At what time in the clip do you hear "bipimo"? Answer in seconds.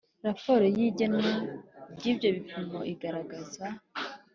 2.35-2.79